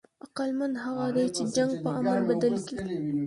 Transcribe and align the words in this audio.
عقلمند 0.23 0.75
هغه 0.85 1.05
دئ، 1.15 1.25
چي 1.35 1.43
جنګ 1.55 1.71
په 1.83 1.89
امن 1.97 2.17
بدل 2.29 2.53
کي. 2.67 2.77